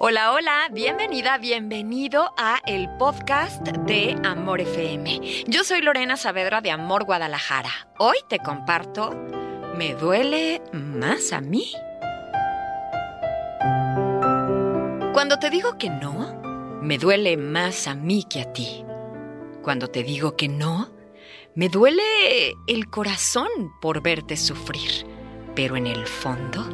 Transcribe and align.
Hola, 0.00 0.32
hola, 0.32 0.68
bienvenida, 0.70 1.38
bienvenido 1.38 2.32
a 2.36 2.60
el 2.66 2.88
podcast 2.98 3.66
de 3.66 4.16
Amor 4.22 4.60
FM. 4.60 5.44
Yo 5.48 5.64
soy 5.64 5.80
Lorena 5.80 6.16
Saavedra 6.16 6.60
de 6.60 6.70
Amor 6.70 7.04
Guadalajara. 7.04 7.88
Hoy 7.98 8.16
te 8.28 8.38
comparto, 8.38 9.10
me 9.76 9.94
duele 9.94 10.62
más 10.72 11.32
a 11.32 11.40
mí. 11.40 11.72
Cuando 15.12 15.40
te 15.40 15.50
digo 15.50 15.76
que 15.78 15.90
no, 15.90 16.78
me 16.80 16.96
duele 16.96 17.36
más 17.36 17.88
a 17.88 17.96
mí 17.96 18.22
que 18.22 18.42
a 18.42 18.52
ti. 18.52 18.84
Cuando 19.64 19.88
te 19.88 20.04
digo 20.04 20.36
que 20.36 20.46
no, 20.46 20.92
me 21.56 21.68
duele 21.68 22.54
el 22.68 22.88
corazón 22.88 23.48
por 23.80 24.00
verte 24.00 24.36
sufrir. 24.36 25.04
Pero 25.56 25.76
en 25.76 25.88
el 25.88 26.06
fondo, 26.06 26.64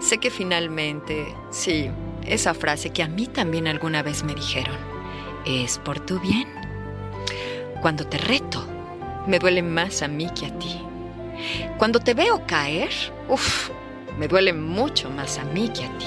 sé 0.00 0.18
que 0.18 0.30
finalmente, 0.30 1.32
sí, 1.50 1.88
esa 2.26 2.54
frase 2.54 2.90
que 2.90 3.02
a 3.02 3.08
mí 3.08 3.26
también 3.26 3.66
alguna 3.66 4.02
vez 4.02 4.22
me 4.24 4.34
dijeron, 4.34 4.76
es 5.44 5.78
por 5.78 6.00
tu 6.00 6.20
bien. 6.20 6.48
Cuando 7.80 8.06
te 8.06 8.18
reto, 8.18 8.66
me 9.26 9.38
duele 9.38 9.62
más 9.62 10.02
a 10.02 10.08
mí 10.08 10.28
que 10.34 10.46
a 10.46 10.58
ti. 10.58 10.80
Cuando 11.78 12.00
te 12.00 12.14
veo 12.14 12.46
caer, 12.46 12.90
uff, 13.28 13.70
me 14.18 14.28
duele 14.28 14.52
mucho 14.52 15.10
más 15.10 15.38
a 15.38 15.44
mí 15.44 15.68
que 15.68 15.84
a 15.84 15.98
ti. 15.98 16.06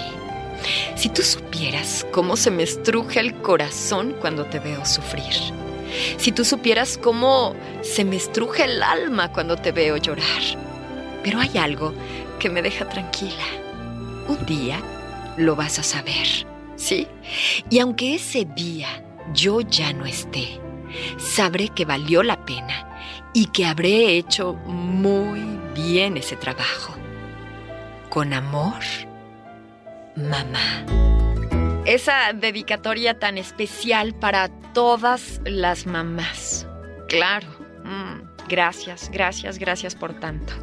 Si 0.95 1.09
tú 1.09 1.21
supieras 1.21 2.05
cómo 2.11 2.37
se 2.37 2.51
me 2.51 2.63
estruja 2.63 3.19
el 3.19 3.35
corazón 3.41 4.15
cuando 4.19 4.45
te 4.45 4.59
veo 4.59 4.85
sufrir. 4.85 5.33
Si 6.17 6.31
tú 6.31 6.45
supieras 6.45 6.97
cómo 6.97 7.55
se 7.81 8.03
me 8.03 8.15
estruja 8.15 8.65
el 8.65 8.81
alma 8.81 9.31
cuando 9.31 9.57
te 9.57 9.71
veo 9.71 9.97
llorar. 9.97 10.41
Pero 11.23 11.39
hay 11.39 11.57
algo 11.57 11.93
que 12.39 12.49
me 12.49 12.61
deja 12.61 12.87
tranquila. 12.87 13.45
Un 14.27 14.45
día 14.45 14.81
lo 15.37 15.55
vas 15.55 15.79
a 15.79 15.83
saber, 15.83 16.27
¿sí? 16.75 17.07
Y 17.69 17.79
aunque 17.79 18.15
ese 18.15 18.45
día 18.45 18.87
yo 19.33 19.61
ya 19.61 19.93
no 19.93 20.05
esté, 20.05 20.59
sabré 21.17 21.69
que 21.69 21.85
valió 21.85 22.23
la 22.23 22.45
pena 22.45 22.89
y 23.33 23.47
que 23.47 23.65
habré 23.65 24.17
hecho 24.17 24.53
muy 24.53 25.41
bien 25.73 26.17
ese 26.17 26.35
trabajo. 26.35 26.95
Con 28.09 28.33
amor, 28.33 28.81
mamá. 30.15 30.85
Esa 31.85 32.33
dedicatoria 32.33 33.19
tan 33.19 33.37
especial 33.37 34.15
para 34.15 34.47
todas 34.73 35.41
las 35.45 35.85
mamás. 35.85 36.65
Claro. 37.09 37.47
Mm. 37.83 38.24
Gracias, 38.47 39.09
gracias, 39.11 39.57
gracias 39.57 39.95
por 39.95 40.13
tanto. 40.19 40.53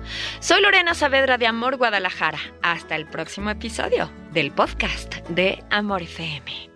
Soy 0.41 0.63
Lorena 0.63 0.95
Saavedra 0.95 1.39
de 1.39 1.47
Amor 1.47 1.77
Guadalajara. 1.77 2.39
Hasta 2.63 2.97
el 2.97 3.07
próximo 3.07 3.51
episodio 3.51 4.11
del 4.33 4.53
podcast 4.53 5.17
de 5.29 5.63
Amor 5.71 6.03
FM. 6.03 6.72